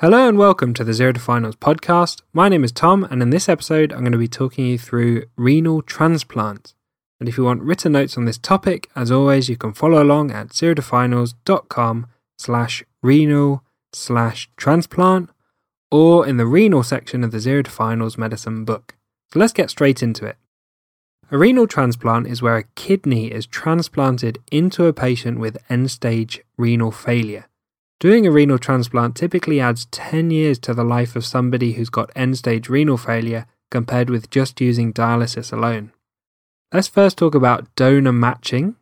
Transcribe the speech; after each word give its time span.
Hello 0.00 0.26
and 0.26 0.38
welcome 0.38 0.72
to 0.72 0.82
the 0.82 0.94
Zero 0.94 1.12
to 1.12 1.20
Finals 1.20 1.56
podcast. 1.56 2.22
My 2.32 2.48
name 2.48 2.64
is 2.64 2.72
Tom, 2.72 3.04
and 3.04 3.20
in 3.20 3.28
this 3.28 3.50
episode, 3.50 3.92
I'm 3.92 3.98
going 4.00 4.12
to 4.12 4.16
be 4.16 4.28
talking 4.28 4.64
you 4.64 4.78
through 4.78 5.24
renal 5.36 5.82
transplants. 5.82 6.74
And 7.20 7.28
if 7.28 7.36
you 7.36 7.44
want 7.44 7.60
written 7.60 7.92
notes 7.92 8.16
on 8.16 8.24
this 8.24 8.38
topic, 8.38 8.88
as 8.96 9.10
always, 9.10 9.50
you 9.50 9.58
can 9.58 9.74
follow 9.74 10.02
along 10.02 10.30
at 10.30 10.48
zerotofinals.com 10.48 12.06
slash 12.38 12.82
renal 13.02 13.62
slash 13.92 14.48
transplant 14.56 15.28
or 15.90 16.26
in 16.26 16.38
the 16.38 16.46
renal 16.46 16.82
section 16.82 17.22
of 17.22 17.30
the 17.30 17.38
Zero 17.38 17.60
to 17.60 17.70
Finals 17.70 18.16
medicine 18.16 18.64
book. 18.64 18.96
So 19.34 19.38
let's 19.38 19.52
get 19.52 19.68
straight 19.68 20.02
into 20.02 20.24
it. 20.24 20.38
A 21.30 21.36
renal 21.36 21.66
transplant 21.66 22.26
is 22.26 22.40
where 22.40 22.56
a 22.56 22.64
kidney 22.74 23.30
is 23.30 23.44
transplanted 23.44 24.38
into 24.50 24.86
a 24.86 24.94
patient 24.94 25.38
with 25.38 25.58
end 25.68 25.90
stage 25.90 26.40
renal 26.56 26.90
failure. 26.90 27.49
Doing 28.00 28.26
a 28.26 28.30
renal 28.30 28.58
transplant 28.58 29.14
typically 29.14 29.60
adds 29.60 29.84
10 29.90 30.30
years 30.30 30.58
to 30.60 30.72
the 30.72 30.84
life 30.84 31.16
of 31.16 31.26
somebody 31.26 31.74
who's 31.74 31.90
got 31.90 32.10
end 32.16 32.38
stage 32.38 32.70
renal 32.70 32.96
failure 32.96 33.44
compared 33.70 34.08
with 34.08 34.30
just 34.30 34.58
using 34.58 34.90
dialysis 34.90 35.52
alone. 35.52 35.92
Let's 36.72 36.88
first 36.88 37.18
talk 37.18 37.34
about 37.34 37.74
donor 37.76 38.12
matching. 38.12 38.76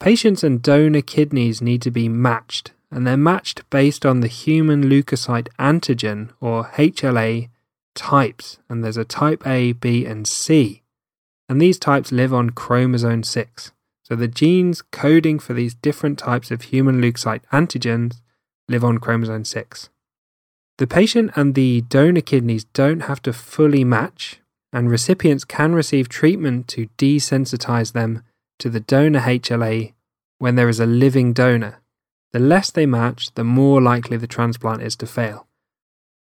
Patients 0.00 0.42
and 0.42 0.60
donor 0.60 1.00
kidneys 1.00 1.62
need 1.62 1.80
to 1.82 1.92
be 1.92 2.08
matched, 2.08 2.72
and 2.90 3.06
they're 3.06 3.16
matched 3.16 3.70
based 3.70 4.04
on 4.04 4.18
the 4.18 4.26
human 4.26 4.82
leukocyte 4.82 5.46
antigen, 5.56 6.30
or 6.40 6.64
HLA, 6.74 7.50
types, 7.94 8.58
and 8.68 8.82
there's 8.82 8.96
a 8.96 9.04
type 9.04 9.46
A, 9.46 9.74
B, 9.74 10.04
and 10.04 10.26
C. 10.26 10.82
And 11.48 11.60
these 11.60 11.78
types 11.78 12.10
live 12.10 12.34
on 12.34 12.50
chromosome 12.50 13.22
6. 13.22 13.70
So 14.02 14.16
the 14.16 14.26
genes 14.26 14.82
coding 14.82 15.38
for 15.38 15.54
these 15.54 15.74
different 15.74 16.18
types 16.18 16.50
of 16.50 16.62
human 16.62 17.00
leukocyte 17.00 17.44
antigens 17.52 18.20
live 18.68 18.84
on 18.84 18.98
chromosome 18.98 19.44
6. 19.44 19.90
The 20.78 20.86
patient 20.86 21.30
and 21.36 21.54
the 21.54 21.82
donor 21.82 22.20
kidneys 22.20 22.64
don't 22.64 23.00
have 23.00 23.22
to 23.22 23.32
fully 23.32 23.84
match, 23.84 24.40
and 24.72 24.90
recipients 24.90 25.44
can 25.44 25.74
receive 25.74 26.08
treatment 26.08 26.66
to 26.68 26.88
desensitize 26.98 27.92
them 27.92 28.22
to 28.58 28.68
the 28.68 28.80
donor 28.80 29.20
HLA 29.20 29.92
when 30.38 30.56
there 30.56 30.68
is 30.68 30.80
a 30.80 30.86
living 30.86 31.32
donor. 31.32 31.80
The 32.32 32.40
less 32.40 32.70
they 32.70 32.86
match, 32.86 33.32
the 33.34 33.44
more 33.44 33.80
likely 33.80 34.16
the 34.16 34.26
transplant 34.26 34.82
is 34.82 34.96
to 34.96 35.06
fail. 35.06 35.46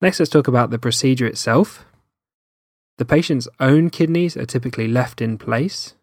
Next, 0.00 0.18
let's 0.18 0.30
talk 0.30 0.48
about 0.48 0.70
the 0.70 0.78
procedure 0.78 1.26
itself. 1.26 1.84
The 2.96 3.04
patient's 3.04 3.48
own 3.58 3.90
kidneys 3.90 4.36
are 4.36 4.46
typically 4.46 4.88
left 4.88 5.20
in 5.20 5.36
place. 5.36 5.94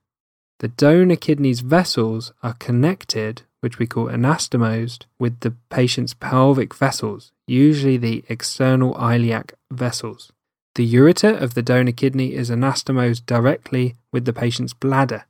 The 0.60 0.68
donor 0.68 1.16
kidney's 1.16 1.62
vessels 1.62 2.32
are 2.44 2.54
connected 2.54 3.42
which 3.62 3.80
we 3.80 3.88
call 3.88 4.06
anastomosed, 4.06 5.06
with 5.20 5.40
the 5.40 5.56
patient's 5.70 6.14
pelvic 6.14 6.74
vessels, 6.76 7.32
usually 7.48 7.98
the 7.98 8.24
external 8.30 8.94
iliac 8.96 9.54
vessels. 9.72 10.32
The 10.76 10.94
ureter 10.94 11.42
of 11.42 11.54
the 11.54 11.64
donor 11.64 11.92
kidney 11.92 12.34
is 12.34 12.52
anastomosed 12.52 13.26
directly 13.26 13.96
with 14.12 14.26
the 14.26 14.34
patient's 14.34 14.74
bladder. 14.74 15.26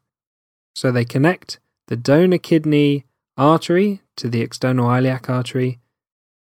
So 0.76 0.92
they 0.92 1.06
connect 1.06 1.60
the 1.88 1.96
donor 1.96 2.38
kidney 2.38 3.06
artery 3.38 4.02
to 4.18 4.30
the 4.30 4.42
external 4.42 4.90
iliac 4.90 5.30
artery, 5.30 5.80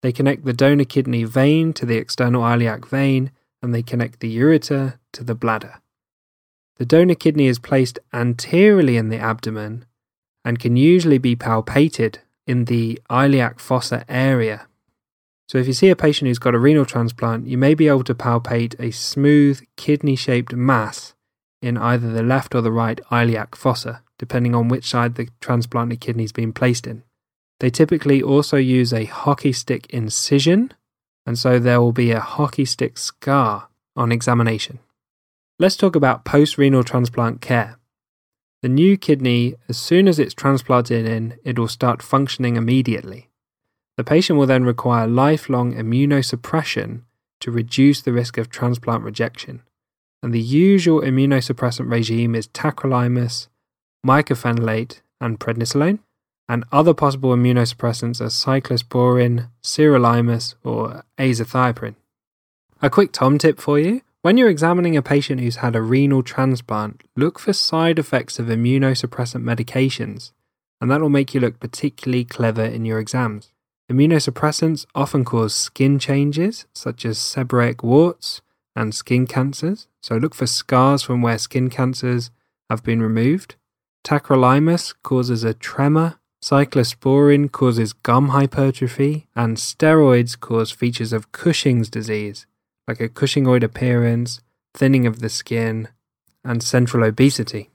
they 0.03 0.13
connect 0.13 0.45
the 0.45 0.53
donor 0.53 0.85
kidney 0.85 1.25
vein 1.25 1.73
to 1.75 1.87
the 1.87 1.97
external 1.97 2.43
iliac 2.43 2.85
vein, 2.87 3.31
and 3.63 3.73
they 3.73 3.83
connect 3.83 4.21
the 4.21 4.37
ureter 4.37 4.99
to 5.13 5.25
the 5.25 5.37
bladder. 5.37 5.81
The 6.77 6.85
donor 6.85 7.15
kidney 7.15 7.47
is 7.47 7.61
placed 7.61 8.01
anteriorly 8.13 8.97
in 8.97 9.09
the 9.09 9.19
abdomen 9.19 9.87
and 10.45 10.59
can 10.59 10.77
usually 10.77 11.19
be 11.19 11.37
palpated 11.37 12.17
in 12.47 12.65
the 12.65 13.01
iliac 13.11 13.59
fossa 13.59 14.05
area. 14.09 14.67
So, 15.49 15.59
if 15.59 15.67
you 15.67 15.73
see 15.73 15.91
a 15.91 15.97
patient 15.97 16.29
who's 16.29 16.39
got 16.39 16.55
a 16.55 16.59
renal 16.59 16.87
transplant, 16.87 17.47
you 17.47 17.59
may 17.59 17.75
be 17.75 17.89
able 17.89 18.05
to 18.05 18.15
palpate 18.15 18.79
a 18.81 18.91
smooth 18.91 19.63
kidney 19.77 20.17
shaped 20.17 20.55
mass 20.55 21.15
in 21.61 21.77
either 21.77 22.11
the 22.11 22.23
left 22.23 22.55
or 22.55 22.61
the 22.61 22.73
right 22.73 23.01
iliac 23.11 23.55
fossa, 23.55 24.03
depending 24.19 24.55
on 24.55 24.69
which 24.69 24.89
side 24.89 25.15
the 25.15 25.29
transplanted 25.41 26.01
kidney 26.01 26.23
has 26.23 26.33
been 26.33 26.53
placed 26.53 26.87
in. 26.87 27.03
They 27.61 27.71
typically 27.71 28.23
also 28.23 28.57
use 28.57 28.93
a 28.93 29.05
hockey 29.05 29.53
stick 29.53 29.87
incision, 29.91 30.73
and 31.25 31.39
so 31.39 31.59
there 31.59 31.81
will 31.81 31.93
be 31.93 32.11
a 32.11 32.21
hockey 32.21 32.65
stick 32.65 32.99
scar 32.99 33.69
on 33.95 34.11
examination. 34.11 34.81
Let's 35.59 35.77
talk 35.77 35.95
about 35.95 36.25
post 36.25 36.59
renal 36.59 36.83
transplant 36.83 37.41
care. 37.41 37.79
The 38.63 38.69
new 38.69 38.97
kidney, 38.97 39.57
as 39.69 39.77
soon 39.77 40.07
as 40.07 40.21
it's 40.21 40.35
transplanted 40.35 41.05
in, 41.05 41.37
it 41.45 41.59
will 41.59 41.67
start 41.67 42.01
functioning 42.01 42.57
immediately. 42.57 43.29
The 43.97 44.05
patient 44.05 44.39
will 44.39 44.47
then 44.47 44.65
require 44.65 45.09
lifelong 45.09 45.75
immunosuppression 45.75 47.03
to 47.41 47.51
reduce 47.51 48.01
the 48.01 48.13
risk 48.13 48.39
of 48.39 48.49
transplant 48.49 49.03
rejection. 49.03 49.63
And 50.23 50.33
the 50.33 50.41
usual 50.41 51.01
immunosuppressant 51.01 51.91
regime 51.91 52.37
is 52.37 52.47
tacrolimus, 52.49 53.49
mycophenolate, 54.07 55.01
and 55.21 55.41
prednisolone. 55.41 55.99
And 56.49 56.65
other 56.71 56.95
possible 56.95 57.31
immunosuppressants 57.31 58.21
are 58.21 58.27
cyclosporin, 58.27 59.49
sirolimus, 59.63 60.55
or 60.63 61.03
azathioprine. 61.19 61.97
A 62.81 62.91
quick 62.91 63.11
Tom 63.13 63.39
tip 63.39 63.61
for 63.61 63.79
you 63.79 64.03
when 64.23 64.37
you're 64.37 64.49
examining 64.49 64.97
a 64.97 65.03
patient 65.03 65.41
who's 65.41 65.57
had 65.57 65.75
a 65.75 65.83
renal 65.83 66.23
transplant, 66.23 67.03
look 67.17 67.41
for 67.41 67.53
side 67.53 67.99
effects 67.99 68.39
of 68.39 68.47
immunosuppressant 68.47 69.43
medications, 69.43 70.31
and 70.81 70.91
that 70.91 71.01
will 71.01 71.09
make 71.09 71.35
you 71.35 71.41
look 71.41 71.59
particularly 71.59 72.25
clever 72.25 72.65
in 72.65 72.85
your 72.85 73.01
exams. 73.01 73.53
Immunosuppressants 73.91 74.87
often 74.95 75.25
cause 75.25 75.55
skin 75.55 75.99
changes, 75.99 76.67
such 76.73 77.05
as 77.05 77.19
seborrheic 77.19 77.83
warts 77.83 78.43
and 78.77 78.95
skin 78.95 79.27
cancers, 79.27 79.89
so 80.01 80.17
look 80.17 80.35
for 80.35 80.47
scars 80.47 81.03
from 81.03 81.21
where 81.21 81.37
skin 81.37 81.69
cancers 81.69 82.31
have 82.71 82.83
been 82.85 83.03
removed. 83.03 83.57
Tacrolimus 84.05 84.95
causes 85.03 85.43
a 85.45 85.53
tremor, 85.53 86.21
cyclosporin 86.41 87.51
causes 87.51 87.93
gum 87.93 88.29
hypertrophy, 88.29 89.27
and 89.35 89.57
steroids 89.57 90.39
cause 90.39 90.71
features 90.71 91.13
of 91.13 91.33
Cushing's 91.33 91.91
disease, 91.91 92.47
like 92.89 93.01
a 93.01 93.09
Cushingoid 93.09 93.63
appearance, 93.63 94.41
thinning 94.75 95.07
of 95.07 95.21
the 95.21 95.29
skin, 95.29 95.89
and 96.45 96.63
central 96.63 97.05
obesity. 97.05 97.71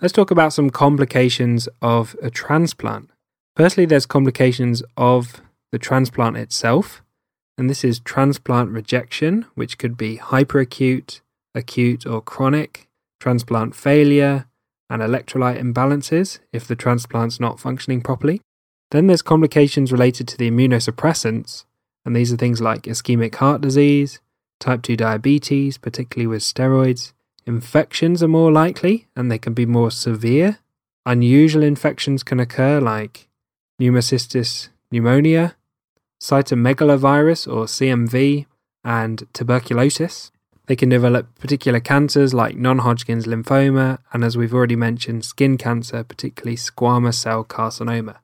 Let's 0.00 0.12
talk 0.12 0.30
about 0.30 0.52
some 0.52 0.70
complications 0.70 1.68
of 1.80 2.14
a 2.22 2.28
transplant. 2.28 3.10
Firstly, 3.54 3.86
there's 3.86 4.04
complications 4.04 4.82
of 4.96 5.40
the 5.72 5.78
transplant 5.78 6.36
itself, 6.36 7.02
and 7.56 7.70
this 7.70 7.82
is 7.82 8.00
transplant 8.00 8.70
rejection, 8.70 9.46
which 9.54 9.78
could 9.78 9.96
be 9.96 10.18
hyperacute, 10.18 11.20
acute, 11.54 12.06
or 12.06 12.20
chronic, 12.20 12.88
transplant 13.18 13.74
failure, 13.74 14.46
and 14.90 15.02
electrolyte 15.02 15.58
imbalances 15.58 16.38
if 16.52 16.68
the 16.68 16.76
transplant's 16.76 17.40
not 17.40 17.58
functioning 17.58 18.02
properly. 18.02 18.40
Then 18.90 19.06
there's 19.06 19.22
complications 19.22 19.90
related 19.90 20.28
to 20.28 20.36
the 20.36 20.50
immunosuppressants, 20.50 21.64
and 22.04 22.14
these 22.14 22.32
are 22.32 22.36
things 22.36 22.60
like 22.60 22.82
ischemic 22.82 23.34
heart 23.36 23.62
disease, 23.62 24.20
type 24.60 24.82
2 24.82 24.96
diabetes, 24.96 25.78
particularly 25.78 26.26
with 26.26 26.42
steroids. 26.42 27.12
Infections 27.46 28.22
are 28.22 28.28
more 28.28 28.50
likely 28.50 29.06
and 29.14 29.30
they 29.30 29.38
can 29.38 29.54
be 29.54 29.66
more 29.66 29.90
severe. 29.90 30.58
Unusual 31.04 31.62
infections 31.62 32.22
can 32.22 32.40
occur 32.40 32.80
like 32.80 33.28
pneumocystis 33.80 34.68
pneumonia, 34.90 35.54
cytomegalovirus 36.20 37.46
or 37.46 37.66
CMV, 37.66 38.46
and 38.84 39.26
tuberculosis. 39.32 40.32
They 40.66 40.76
can 40.76 40.88
develop 40.88 41.38
particular 41.38 41.78
cancers 41.80 42.34
like 42.34 42.56
non 42.56 42.78
Hodgkin's 42.78 43.26
lymphoma, 43.26 43.98
and 44.12 44.24
as 44.24 44.36
we've 44.36 44.54
already 44.54 44.76
mentioned, 44.76 45.24
skin 45.24 45.56
cancer, 45.56 46.02
particularly 46.02 46.56
squamous 46.56 47.14
cell 47.14 47.44
carcinoma. 47.44 48.16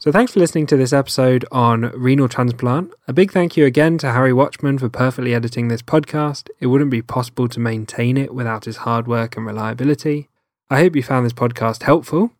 So, 0.00 0.12
thanks 0.12 0.32
for 0.32 0.38
listening 0.38 0.66
to 0.68 0.76
this 0.76 0.92
episode 0.92 1.44
on 1.50 1.90
renal 1.90 2.28
transplant. 2.28 2.92
A 3.08 3.12
big 3.12 3.32
thank 3.32 3.56
you 3.56 3.66
again 3.66 3.98
to 3.98 4.12
Harry 4.12 4.32
Watchman 4.32 4.78
for 4.78 4.88
perfectly 4.88 5.34
editing 5.34 5.66
this 5.66 5.82
podcast. 5.82 6.50
It 6.60 6.68
wouldn't 6.68 6.92
be 6.92 7.02
possible 7.02 7.48
to 7.48 7.58
maintain 7.58 8.16
it 8.16 8.32
without 8.32 8.66
his 8.66 8.78
hard 8.78 9.08
work 9.08 9.36
and 9.36 9.44
reliability. 9.44 10.28
I 10.70 10.78
hope 10.78 10.94
you 10.94 11.02
found 11.02 11.26
this 11.26 11.32
podcast 11.32 11.82
helpful. 11.82 12.30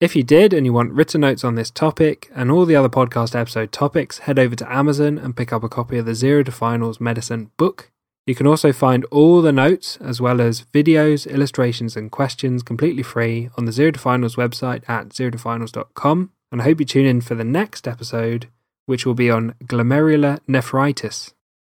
If 0.00 0.14
you 0.14 0.22
did 0.22 0.52
and 0.52 0.64
you 0.64 0.72
want 0.72 0.92
written 0.92 1.22
notes 1.22 1.42
on 1.42 1.56
this 1.56 1.72
topic 1.72 2.30
and 2.36 2.52
all 2.52 2.64
the 2.64 2.76
other 2.76 2.88
podcast 2.88 3.34
episode 3.34 3.72
topics, 3.72 4.18
head 4.18 4.38
over 4.38 4.54
to 4.54 4.72
Amazon 4.72 5.18
and 5.18 5.36
pick 5.36 5.52
up 5.52 5.64
a 5.64 5.68
copy 5.68 5.98
of 5.98 6.06
the 6.06 6.14
Zero 6.14 6.44
to 6.44 6.52
Finals 6.52 7.00
Medicine 7.00 7.50
book. 7.56 7.90
You 8.26 8.36
can 8.36 8.46
also 8.46 8.72
find 8.72 9.04
all 9.06 9.42
the 9.42 9.50
notes 9.50 9.96
as 10.00 10.20
well 10.20 10.40
as 10.40 10.66
videos, 10.72 11.28
illustrations, 11.28 11.96
and 11.96 12.12
questions 12.12 12.62
completely 12.62 13.02
free 13.02 13.50
on 13.58 13.64
the 13.64 13.72
Zero 13.72 13.90
to 13.90 13.98
Finals 13.98 14.36
website 14.36 14.88
at 14.88 15.08
zerotofinals.com 15.08 16.30
and 16.50 16.60
I 16.60 16.64
hope 16.64 16.80
you 16.80 16.86
tune 16.86 17.06
in 17.06 17.20
for 17.20 17.34
the 17.34 17.44
next 17.44 17.86
episode, 17.86 18.48
which 18.86 19.04
will 19.04 19.14
be 19.14 19.30
on 19.30 19.54
glomerular 19.64 20.40
nephritis. 20.46 21.34